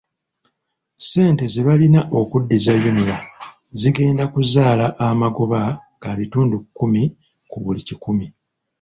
[1.01, 3.17] Ssente ze balina okuddiza UNRA
[3.79, 5.59] zigenda kuzaala amagoba
[6.01, 7.01] ga bitundu kumi
[7.51, 8.25] ku buli kikumi.